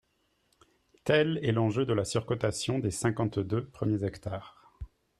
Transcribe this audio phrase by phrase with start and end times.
[1.03, 4.71] Tel est l’enjeu de la surcotation des cinquante-deux premiers hectares